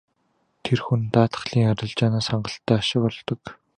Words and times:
Тэр 0.63 0.79
хүн 0.85 1.01
даатгалын 1.13 1.69
арилжаанаас 1.71 2.27
хангалттай 2.29 2.77
ашиг 2.81 3.03
олдог. 3.09 3.41